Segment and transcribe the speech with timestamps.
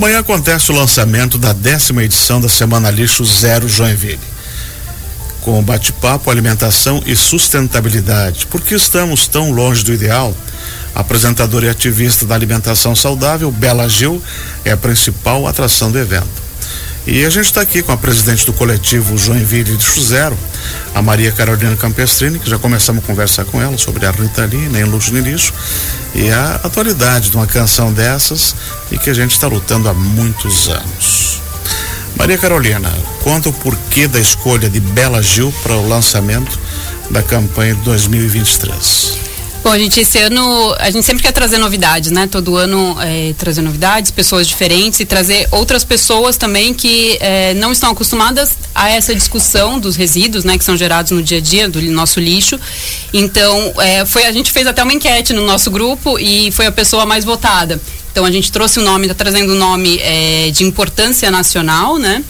[0.00, 4.18] Amanhã acontece o lançamento da décima edição da Semana Lixo Zero Joinville.
[5.42, 8.46] Com bate-papo, alimentação e sustentabilidade.
[8.46, 10.34] Por que estamos tão longe do ideal?
[10.94, 14.22] Apresentadora e ativista da alimentação saudável, Bela Gil,
[14.64, 16.49] é a principal atração do evento.
[17.06, 20.36] E a gente está aqui com a presidente do coletivo Joinville de Zero,
[20.94, 24.84] a Maria Carolina Campestrini, que já começamos a conversar com ela sobre a Ritalina em
[24.84, 25.52] Luxo no Lixo
[26.14, 28.54] e a atualidade de uma canção dessas
[28.90, 31.40] e que a gente está lutando há muitos anos.
[32.16, 36.58] Maria Carolina, conta o porquê da escolha de Bela Gil para o lançamento
[37.10, 39.29] da campanha de 2023.
[39.62, 42.26] Bom, gente, esse ano a gente sempre quer trazer novidades, né?
[42.26, 47.70] Todo ano é, trazer novidades, pessoas diferentes e trazer outras pessoas também que é, não
[47.70, 50.56] estão acostumadas a essa discussão dos resíduos, né?
[50.56, 52.58] Que são gerados no dia a dia do nosso lixo.
[53.12, 56.72] Então, é, foi a gente fez até uma enquete no nosso grupo e foi a
[56.72, 57.78] pessoa mais votada.
[58.10, 61.98] Então a gente trouxe o nome, está trazendo o um nome é, de importância nacional,
[61.98, 62.24] né?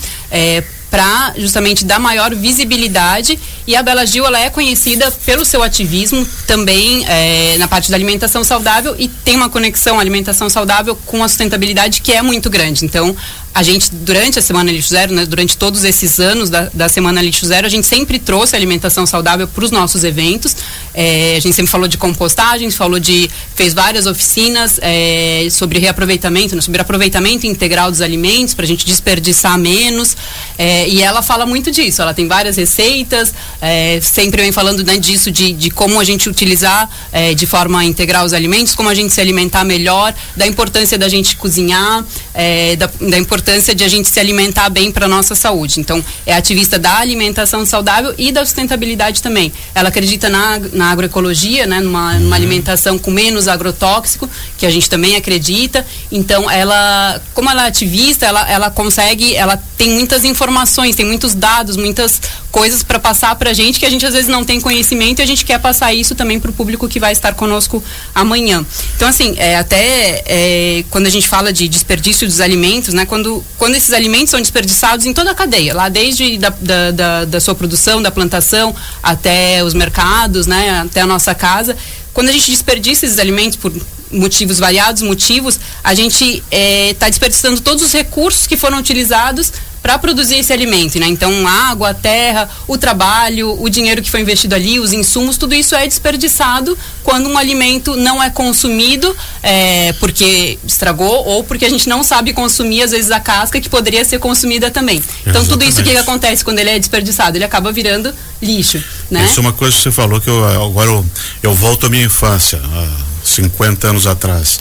[0.90, 6.26] Para justamente dar maior visibilidade e a Bela Gil ela é conhecida pelo seu ativismo
[6.46, 11.28] também é, na parte da alimentação saudável e tem uma conexão alimentação saudável com a
[11.28, 12.84] sustentabilidade que é muito grande.
[12.84, 13.16] Então
[13.52, 17.20] a gente, durante a Semana Lixo Zero, né, durante todos esses anos da, da Semana
[17.20, 20.56] Lixo Zero, a gente sempre trouxe alimentação saudável para os nossos eventos.
[20.94, 23.28] É, a gente sempre falou de compostagem, falou de.
[23.56, 28.86] fez várias oficinas é, sobre reaproveitamento, né, sobre aproveitamento integral dos alimentos, para a gente
[28.86, 30.16] desperdiçar menos.
[30.56, 34.96] É, e ela fala muito disso, ela tem várias receitas, é, sempre vem falando né,
[34.96, 38.94] disso, de, de como a gente utilizar é, de forma integral os alimentos, como a
[38.94, 42.04] gente se alimentar melhor, da importância da gente cozinhar,
[42.34, 45.80] é, da, da importância de a gente se alimentar bem para nossa saúde.
[45.80, 49.52] Então, é ativista da alimentação saudável e da sustentabilidade também.
[49.74, 52.32] Ela acredita na, na agroecologia, né, numa, numa uhum.
[52.32, 55.84] alimentação com menos agrotóxico, que a gente também acredita.
[56.10, 61.34] Então, ela, como ela é ativista, ela, ela consegue, ela tem muitas informações, tem muitos
[61.34, 62.20] dados, muitas
[62.50, 65.22] coisas para passar para a gente que a gente às vezes não tem conhecimento e
[65.22, 67.82] a gente quer passar isso também para o público que vai estar conosco
[68.14, 68.64] amanhã.
[68.96, 73.44] Então, assim, é, até é, quando a gente fala de desperdício dos alimentos, né, quando
[73.58, 77.40] quando, esses alimentos são desperdiçados em toda a cadeia, lá desde da, da, da, da
[77.40, 81.76] sua produção, da plantação, até os mercados, né, até a nossa casa.
[82.12, 83.72] Quando a gente desperdiça esses alimentos por
[84.10, 89.52] motivos variados, motivos, a gente está é, tá desperdiçando todos os recursos que foram utilizados
[89.82, 91.06] para produzir esse alimento, né?
[91.06, 95.74] Então, água, terra, o trabalho, o dinheiro que foi investido ali, os insumos, tudo isso
[95.74, 101.88] é desperdiçado quando um alimento não é consumido é, porque estragou ou porque a gente
[101.88, 104.96] não sabe consumir, às vezes, a casca que poderia ser consumida também.
[104.96, 105.48] Então, Exatamente.
[105.48, 107.36] tudo isso que, acontece quando ele é desperdiçado?
[107.36, 109.24] Ele acaba virando lixo, né?
[109.24, 111.04] Isso é uma coisa que você falou que eu, agora eu,
[111.42, 112.88] eu volto à minha infância, há
[113.24, 114.60] 50 anos atrás,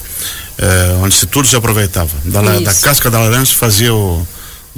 [0.57, 2.11] é, onde se tudo se aproveitava.
[2.25, 4.25] Da, da casca da laranja se fazia o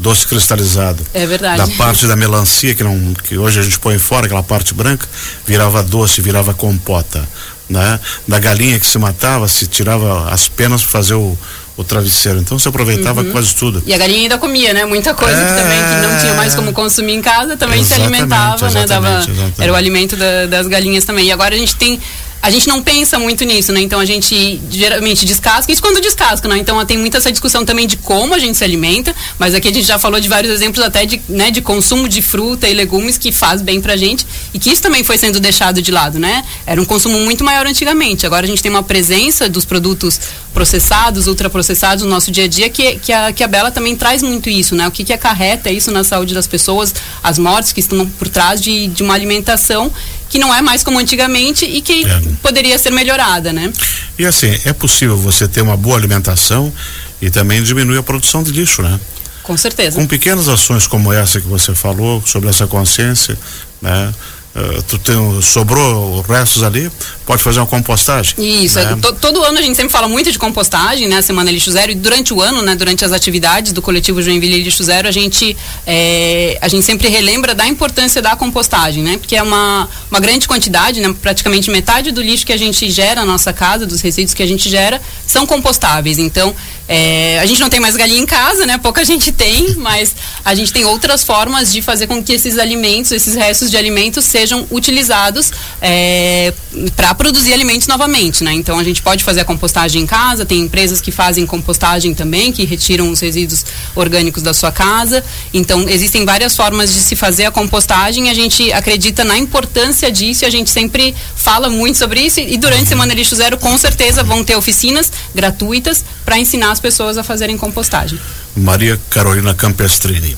[0.02, 1.06] doce cristalizado.
[1.14, 1.58] É verdade.
[1.58, 5.08] Da parte da melancia, que, não, que hoje a gente põe fora, aquela parte branca,
[5.46, 7.28] virava doce, virava compota.
[7.70, 8.00] Né?
[8.28, 11.38] Da galinha que se matava, se tirava as penas para fazer o,
[11.78, 12.40] o travesseiro.
[12.40, 13.32] Então se aproveitava uhum.
[13.32, 13.82] quase tudo.
[13.86, 14.84] E a galinha ainda comia, né?
[14.84, 15.46] Muita coisa é...
[15.46, 18.86] que também que não tinha mais como consumir em casa também exatamente, se alimentava, né?
[18.86, 19.62] Dava, exatamente.
[19.62, 21.28] Era o alimento da, das galinhas também.
[21.28, 22.00] E agora a gente tem
[22.42, 23.82] a gente não pensa muito nisso, né?
[23.82, 26.58] Então a gente geralmente descasca, isso quando descasca, né?
[26.58, 29.74] Então tem muita essa discussão também de como a gente se alimenta, mas aqui a
[29.74, 33.18] gente já falou de vários exemplos até de, né, de consumo de fruta e legumes
[33.18, 36.44] que faz bem pra gente e que isso também foi sendo deixado de lado, né?
[36.66, 38.26] Era um consumo muito maior antigamente.
[38.26, 40.20] Agora a gente tem uma presença dos produtos
[40.54, 44.24] processados, ultraprocessados no nosso dia a dia que, que, a, que a Bela também traz
[44.24, 44.88] muito isso, né?
[44.88, 46.94] O que, que acarreta isso na saúde das pessoas,
[47.24, 49.92] as mortes que estão por trás de, de uma alimentação
[50.32, 52.22] que não é mais como antigamente e que é.
[52.42, 53.72] poderia ser melhorada, né?
[54.18, 56.74] E assim, é possível você ter uma boa alimentação
[57.22, 58.98] e também diminuir a produção de lixo, né?
[59.44, 60.00] Com certeza.
[60.00, 63.38] Com pequenas ações como essa que você falou, sobre essa consciência,
[63.82, 64.14] né?
[64.54, 66.92] Uh, tu tem, sobrou restos ali,
[67.26, 68.36] pode fazer uma compostagem.
[68.38, 68.98] Isso, né?
[69.02, 71.22] é, todo ano a gente sempre fala muito de compostagem, né?
[71.22, 72.76] Semana Lixo Zero, e durante o ano, né?
[72.76, 75.56] Durante as atividades do coletivo Joinville Lixo Zero, a gente,
[75.88, 79.18] é, a gente sempre relembra da importância da compostagem, né?
[79.18, 81.16] Porque é uma, uma grande quantidade, né?
[81.22, 84.48] Praticamente metade do lixo que a gente gera na nossa casa, dos resíduos que a
[84.48, 86.18] gente gera, são compostáveis.
[86.18, 86.54] Então,
[86.94, 88.78] é, a gente não tem mais galinha em casa, né?
[88.78, 93.14] Pouca gente tem, mas a gente tem outras formas de fazer com que esses alimentos,
[93.14, 96.54] esses restos de alimentos sejam utilizados é,
[96.98, 98.52] para produzir alimentos novamente, né?
[98.52, 102.52] Então a gente pode fazer a compostagem em casa, tem empresas que fazem compostagem também,
[102.52, 103.66] que retiram os resíduos
[103.96, 105.24] orgânicos da sua casa.
[105.54, 108.30] Então existem várias formas de se fazer a compostagem.
[108.30, 112.42] A gente acredita na importância disso e a gente sempre fala muito sobre isso.
[112.42, 117.18] E durante Semana Lixo Zero, com certeza, vão ter oficinas gratuitas para ensinar as pessoas
[117.18, 118.20] a fazerem compostagem.
[118.56, 120.38] Maria Carolina Campestrini.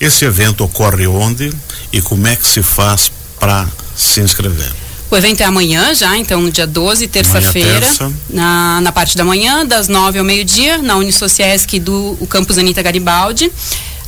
[0.00, 1.52] Esse evento ocorre onde
[1.92, 3.66] e como é que se faz para
[3.96, 4.72] se inscrever?
[5.10, 8.12] O evento é amanhã já, então no dia 12, terça-feira, terça.
[8.28, 13.50] na, na parte da manhã, das 9 ao meio-dia, na Unisociesc do campus Anitta Garibaldi.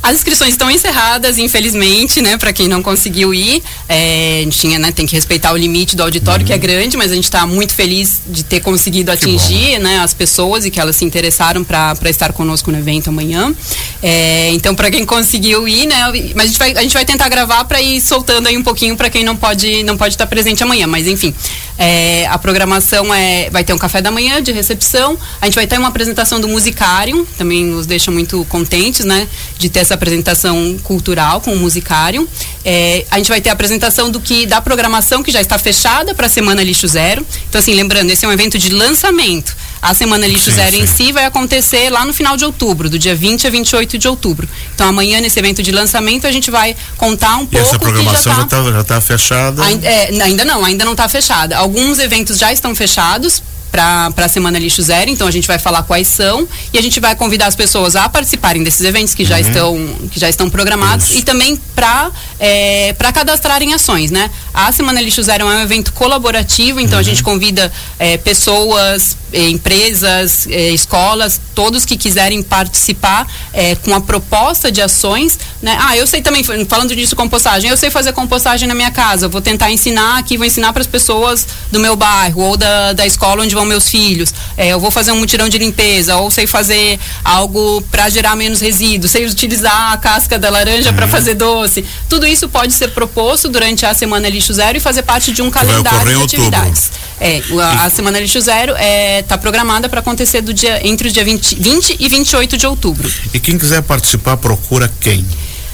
[0.03, 3.61] As inscrições estão encerradas, infelizmente, né, para quem não conseguiu ir.
[3.87, 6.47] É, a gente tinha, né, tem que respeitar o limite do auditório, uhum.
[6.47, 10.13] que é grande, mas a gente está muito feliz de ter conseguido atingir, né, as
[10.13, 13.53] pessoas e que elas se interessaram para estar conosco no evento amanhã.
[14.01, 15.97] É, então, para quem conseguiu ir, né,
[16.35, 18.95] mas a gente vai, a gente vai tentar gravar para ir soltando aí um pouquinho
[18.95, 20.87] para quem não pode não pode estar presente amanhã.
[20.87, 21.33] Mas enfim,
[21.77, 25.17] é, a programação é, vai ter um café da manhã de recepção.
[25.39, 29.27] A gente vai ter uma apresentação do Musicário, também nos deixa muito contentes, né,
[29.57, 32.27] de ter essa apresentação cultural com o musicário.
[32.63, 36.13] É, a gente vai ter a apresentação do que da programação que já está fechada
[36.13, 37.25] para a Semana Lixo Zero.
[37.49, 39.55] Então, assim, lembrando, esse é um evento de lançamento.
[39.81, 40.83] A Semana Lixo sim, Zero sim.
[40.83, 44.07] em si vai acontecer lá no final de outubro, do dia 20 a 28 de
[44.07, 44.47] outubro.
[44.75, 47.67] Então, amanhã, nesse evento de lançamento, a gente vai contar um e pouco.
[47.67, 49.63] Essa programação já está já tá fechada?
[49.63, 51.57] Ainda, é, ainda não, ainda não está fechada.
[51.57, 53.41] Alguns eventos já estão fechados
[53.71, 56.99] para a Semana Lixo Zero, então a gente vai falar quais são e a gente
[56.99, 59.41] vai convidar as pessoas a participarem desses eventos que já uhum.
[59.41, 61.19] estão que já estão programados Isso.
[61.19, 64.29] e também para é, para cadastrarem ações, né?
[64.53, 66.99] A Semana Lixo Zero é um evento colaborativo, então uhum.
[66.99, 73.95] a gente convida é, pessoas, é, empresas, é, escolas, todos que quiserem participar é, com
[73.95, 75.77] a proposta de ações, né?
[75.81, 79.41] Ah, eu sei também falando disso compostagem, eu sei fazer compostagem na minha casa, vou
[79.41, 83.43] tentar ensinar aqui, vou ensinar para as pessoas do meu bairro ou da, da escola
[83.43, 86.99] onde vão meus filhos, é, eu vou fazer um mutirão de limpeza, ou sei fazer
[87.23, 90.95] algo para gerar menos resíduos, sei utilizar a casca da laranja uhum.
[90.95, 91.85] para fazer doce.
[92.09, 95.49] Tudo isso pode ser proposto durante a Semana Lixo Zero e fazer parte de um
[95.49, 96.91] calendário de atividades.
[97.19, 101.07] É, a, a, Semana Lixo Zero está é, tá programada para acontecer do dia, entre
[101.07, 103.11] o dia 20, 20 e 28 de outubro.
[103.33, 105.25] E quem quiser participar, procura quem?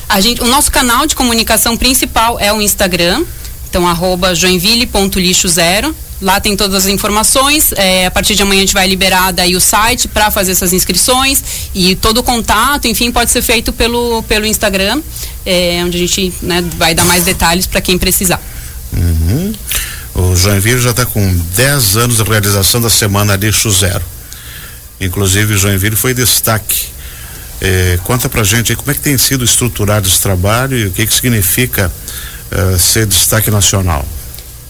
[0.09, 3.23] A gente, o nosso canal de comunicação principal é o Instagram,
[3.69, 5.95] então arroba joinville.lixo zero.
[6.19, 7.71] Lá tem todas as informações.
[7.73, 10.73] É, a partir de amanhã a gente vai liberar daí o site para fazer essas
[10.73, 15.01] inscrições e todo o contato, enfim, pode ser feito pelo, pelo Instagram,
[15.45, 18.41] é, onde a gente né, vai dar mais detalhes para quem precisar.
[18.93, 19.53] Uhum.
[20.15, 24.03] O Joinville já está com 10 anos de realização da Semana Lixo Zero.
[24.99, 26.87] Inclusive, o Joinville foi destaque.
[27.61, 30.91] É, conta pra gente aí como é que tem sido estruturado esse trabalho e o
[30.91, 31.91] que, que significa
[32.51, 34.05] uh, ser destaque nacional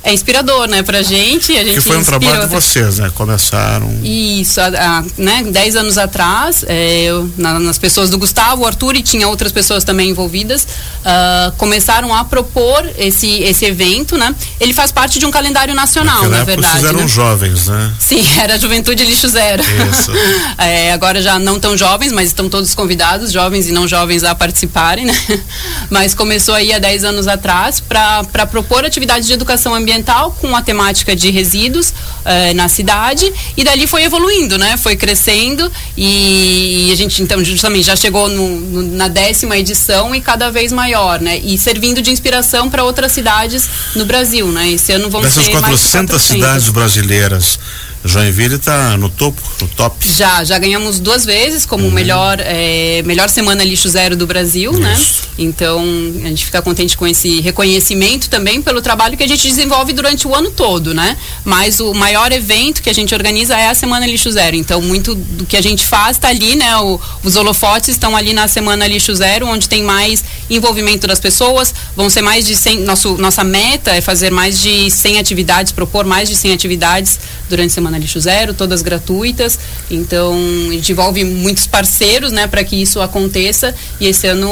[0.07, 1.51] é inspirador, né, pra gente.
[1.57, 3.11] A gente que foi um trabalho de vocês, né?
[3.13, 3.91] Começaram.
[4.01, 8.65] Isso, a, a, né, dez anos atrás, é, eu, na, nas pessoas do Gustavo, o
[8.65, 10.65] Arthur e tinha outras pessoas também envolvidas,
[11.01, 14.33] uh, começaram a propor esse, esse evento, né?
[14.61, 16.73] Ele faz parte de um calendário nacional, Naquela na verdade.
[16.79, 17.07] Vocês eram né?
[17.07, 17.93] jovens, né?
[17.99, 19.61] Sim, era Juventude Lixo Zero.
[19.91, 20.11] Isso.
[20.57, 24.33] é, agora já não tão jovens, mas estão todos convidados, jovens e não jovens, a
[24.33, 25.13] participarem, né?
[25.89, 30.55] Mas começou aí há 10 anos atrás para propor atividades de educação ambiental ambiental com
[30.55, 34.77] a temática de resíduos uh, na cidade e dali foi evoluindo, né?
[34.77, 40.21] Foi crescendo e, a gente então justamente já chegou no, no, na décima edição e
[40.21, 41.37] cada vez maior, né?
[41.39, 44.71] E servindo de inspiração para outras cidades no Brasil, né?
[44.71, 47.59] Esse ano vão Dessas ser 400 mais 400 cidades brasileiras
[48.07, 49.95] Joinville está no topo, no top.
[50.07, 51.91] Já, já ganhamos duas vezes como uhum.
[51.91, 54.93] melhor, é, melhor semana lixo zero do Brasil, né?
[54.93, 55.21] Isso.
[55.21, 55.27] né?
[55.39, 55.83] Então
[56.23, 60.27] a gente fica contente com esse reconhecimento também pelo trabalho que a gente desenvolve durante
[60.27, 61.15] o ano todo, né?
[61.45, 64.55] Mas o maior evento que a gente organiza é a semana lixo zero.
[64.55, 66.75] Então muito do que a gente faz está ali, né?
[66.77, 71.73] O, os holofotes estão ali na semana lixo zero, onde tem mais envolvimento das pessoas.
[71.95, 76.05] Vão ser mais de 100, nosso, nossa meta é fazer mais de 100 atividades, propor
[76.05, 79.59] mais de 100 atividades durante a Semana Lixo Zero, todas gratuitas.
[79.89, 80.35] Então,
[80.69, 83.73] a gente envolve muitos parceiros, né, para que isso aconteça.
[83.99, 84.49] E esse ano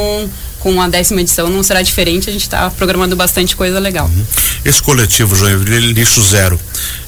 [0.66, 4.08] com a décima edição não será diferente, a gente está programando bastante coisa legal.
[4.08, 4.26] Uhum.
[4.66, 6.60] Esse coletivo Joinville Lixo Zero,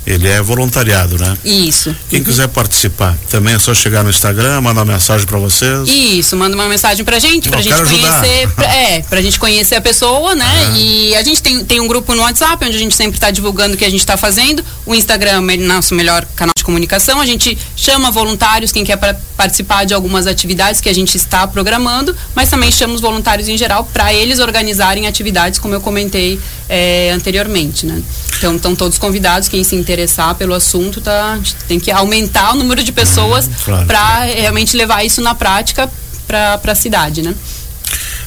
[0.07, 1.37] ele é voluntariado, né?
[1.43, 1.93] Isso.
[2.09, 5.89] Quem quiser participar, também é só chegar no Instagram, mandar uma mensagem para vocês.
[5.89, 9.81] Isso, manda uma mensagem pra gente, pra gente conhecer, pra, é, pra gente conhecer a
[9.81, 10.71] pessoa, né?
[10.77, 13.75] E a gente tem, tem um grupo no WhatsApp onde a gente sempre está divulgando
[13.75, 14.63] o que a gente está fazendo.
[14.85, 17.19] O Instagram é nosso melhor canal de comunicação.
[17.19, 18.97] A gente chama voluntários, quem quer
[19.35, 23.83] participar de algumas atividades que a gente está programando, mas também chamamos voluntários em geral
[23.83, 28.01] para eles organizarem atividades, como eu comentei é, anteriormente, né?
[28.37, 32.83] Então estão todos convidados, quem se interessar pelo assunto, tá, tem que aumentar o número
[32.83, 33.85] de pessoas claro.
[33.85, 35.89] para realmente levar isso na prática
[36.27, 37.33] para a cidade, né?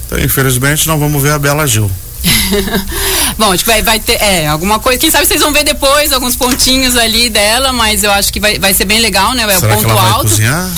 [0.06, 1.90] Então, infelizmente não vamos ver a Bela Gil.
[3.38, 4.98] Bom, acho que vai, vai ter, é, alguma coisa.
[4.98, 8.58] Quem sabe vocês vão ver depois alguns pontinhos ali dela, mas eu acho que vai,
[8.58, 9.42] vai ser bem legal, né?
[9.42, 10.12] É o ponto alto.
[10.12, 10.70] Vai cozinhar?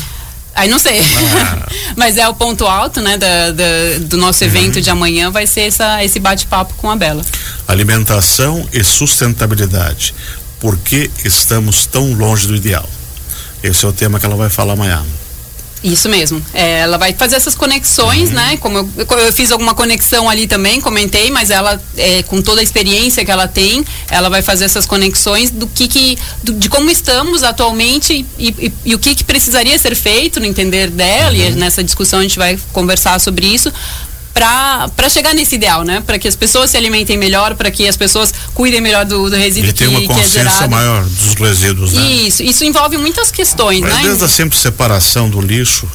[0.62, 1.00] Aí não sei.
[1.00, 1.69] Ah.
[1.99, 3.64] Mas é o ponto alto, né, da, da
[4.02, 4.81] do nosso evento uhum.
[4.81, 7.21] de amanhã, vai ser essa, esse bate-papo com a Bela.
[7.66, 10.14] Alimentação e sustentabilidade.
[10.61, 12.88] Por que estamos tão longe do ideal?
[13.61, 15.04] Esse é o tema que ela vai falar amanhã.
[15.83, 16.41] Isso mesmo.
[16.55, 18.37] É, ela vai fazer essas conexões, uhum.
[18.37, 18.57] né?
[18.59, 22.65] Como eu, eu, fiz alguma conexão ali também, comentei, mas ela, é, com toda a
[22.65, 26.89] experiência que ela tem, ela vai fazer essas conexões do que, que do, de como
[26.89, 31.37] estamos atualmente e, e, e, o que, que precisaria ser feito no entender dela.
[31.37, 31.47] Uhum.
[31.47, 33.73] E nessa discussão a gente vai conversar sobre isso
[34.33, 36.03] para chegar nesse ideal, né?
[36.05, 39.37] Para que as pessoas se alimentem melhor, para que as pessoas cuidem melhor do, do
[39.37, 42.03] resíduo e que, uma consciência que é maior dos resíduos, né?
[42.03, 44.03] Isso, isso envolve muitas questões, Mas né?
[44.03, 45.87] Desde a sempre separação do lixo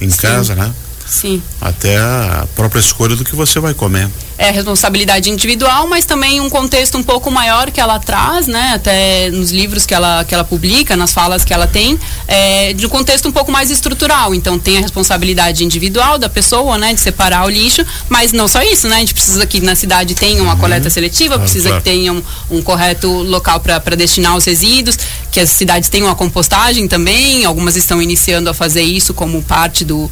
[0.00, 0.16] em Sim.
[0.16, 0.72] casa, né?
[1.06, 1.42] Sim.
[1.60, 4.08] Até a própria escolha do que você vai comer.
[4.38, 8.72] É responsabilidade individual, mas também um contexto um pouco maior que ela traz, né?
[8.72, 12.86] Até nos livros que ela, que ela publica, nas falas que ela tem, é, de
[12.86, 14.32] um contexto um pouco mais estrutural.
[14.32, 16.94] Então tem a responsabilidade individual da pessoa, né?
[16.94, 18.96] De separar o lixo, mas não só isso, né?
[18.96, 20.60] A gente precisa que na cidade tenha uma uhum.
[20.60, 21.82] coleta seletiva, ah, precisa claro.
[21.82, 24.96] que tenha um, um correto local para destinar os resíduos,
[25.32, 29.84] que as cidades tenham a compostagem também, algumas estão iniciando a fazer isso como parte
[29.84, 30.10] do, uh,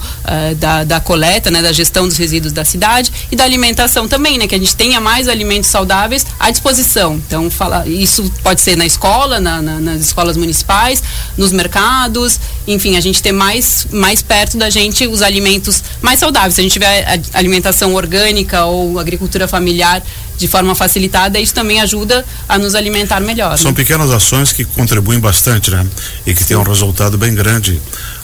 [0.56, 1.62] da, da coleta, né?
[1.62, 4.46] Da gestão dos resíduos da cidade e da alimentação também, né?
[4.46, 7.16] Que a gente tenha mais alimentos saudáveis à disposição.
[7.26, 11.02] Então, fala, isso pode ser na escola, na, na, nas escolas municipais,
[11.37, 16.54] nos mercados, enfim, a gente ter mais, mais perto da gente os alimentos mais saudáveis.
[16.54, 20.02] Se a gente tiver alimentação orgânica ou agricultura familiar
[20.37, 23.56] de forma facilitada, isso também ajuda a nos alimentar melhor.
[23.56, 23.76] São né?
[23.76, 25.87] pequenas ações que contribuem bastante, né?
[26.26, 27.80] E que têm um resultado bem grande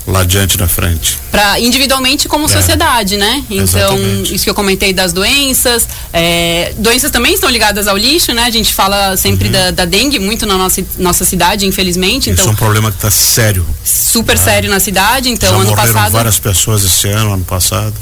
[0.07, 1.19] lá adiante na frente.
[1.31, 2.49] Para individualmente como é.
[2.49, 3.45] sociedade, né?
[3.49, 4.35] Então, Exatamente.
[4.35, 8.45] isso que eu comentei das doenças, é, doenças também estão ligadas ao lixo, né?
[8.45, 9.53] A gente fala sempre uhum.
[9.53, 12.31] da, da, dengue muito na nossa, nossa cidade, infelizmente.
[12.31, 13.65] Então, isso é um problema que está sério.
[13.85, 14.45] Super né?
[14.45, 16.13] sério na cidade, então Já ano morreram passado.
[16.13, 17.95] várias pessoas esse ano, ano passado.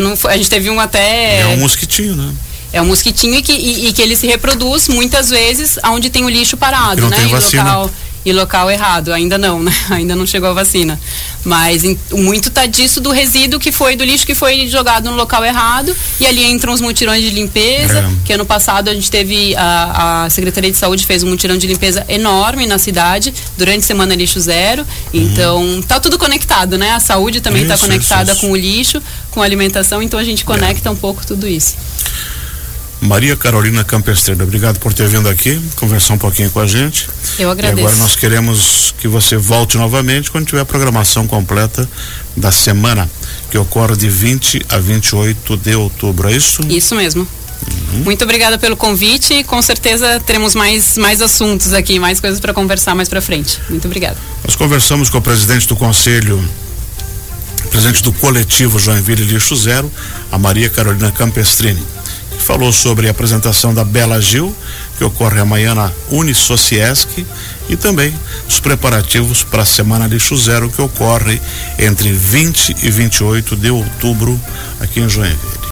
[0.00, 1.40] Não, a gente teve um até.
[1.40, 2.32] É um mosquitinho, né?
[2.70, 6.24] É um mosquitinho e que, e, e que ele se reproduz muitas vezes onde tem
[6.24, 7.16] o lixo parado, né?
[7.16, 7.62] Tem vacina.
[7.62, 7.90] local
[8.28, 9.12] e local errado.
[9.12, 9.72] Ainda não, né?
[9.90, 10.98] Ainda não chegou a vacina.
[11.44, 15.16] Mas em, muito tá disso do resíduo que foi do lixo que foi jogado no
[15.16, 18.00] local errado e ali entram os mutirões de limpeza.
[18.00, 18.10] É.
[18.24, 21.66] Que ano passado a gente teve a, a, Secretaria de Saúde fez um mutirão de
[21.66, 24.86] limpeza enorme na cidade durante a semana lixo zero.
[25.12, 26.92] Então tá tudo conectado, né?
[26.92, 28.40] A saúde também está conectada isso, isso.
[28.40, 30.02] com o lixo, com a alimentação.
[30.02, 30.92] Então a gente conecta é.
[30.92, 31.76] um pouco tudo isso.
[33.00, 37.08] Maria Carolina Campestreda, obrigado por ter vindo aqui conversar um pouquinho com a gente.
[37.38, 37.78] Eu agradeço.
[37.78, 41.88] E agora nós queremos que você volte novamente quando tiver a programação completa
[42.36, 43.08] da semana,
[43.50, 46.60] que ocorre de 20 a 28 de outubro, é isso?
[46.68, 47.26] Isso mesmo.
[47.92, 48.00] Uhum.
[48.00, 52.52] Muito obrigada pelo convite e com certeza teremos mais, mais assuntos aqui, mais coisas para
[52.52, 53.60] conversar mais para frente.
[53.70, 54.16] Muito obrigada.
[54.44, 56.42] Nós conversamos com o presidente do Conselho
[57.70, 59.92] presidente do coletivo Joinville Lixo Zero,
[60.32, 61.97] a Maria Carolina Campestrini
[62.38, 64.54] falou sobre a apresentação da Bela Gil,
[64.96, 67.26] que ocorre amanhã na Unisociesc,
[67.68, 68.14] e também
[68.48, 71.40] os preparativos para a Semana Lixo Zero, que ocorre
[71.78, 74.40] entre 20 e 28 de outubro
[74.80, 75.57] aqui em Joinville.